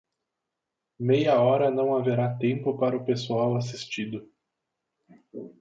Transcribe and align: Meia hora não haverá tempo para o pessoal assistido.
Meia 0.99 1.39
hora 1.39 1.69
não 1.69 1.95
haverá 1.95 2.33
tempo 2.35 2.75
para 2.75 2.97
o 2.97 3.05
pessoal 3.05 3.55
assistido. 3.55 4.27